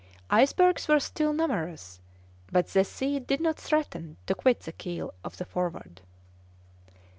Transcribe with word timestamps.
Icebergs 0.31 0.87
were 0.87 0.99
still 0.99 1.31
numerous, 1.31 1.99
but 2.51 2.65
the 2.69 2.83
sea 2.83 3.19
did 3.19 3.39
not 3.39 3.57
threaten 3.59 4.17
to 4.25 4.33
quit 4.33 4.61
the 4.61 4.71
keel 4.71 5.13
of 5.23 5.37
the 5.37 5.45
Forward. 5.45 6.01